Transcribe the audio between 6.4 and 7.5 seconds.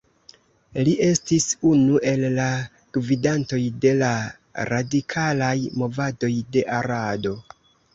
de Arado.